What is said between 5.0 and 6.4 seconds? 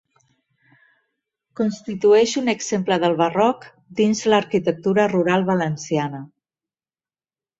rural valenciana.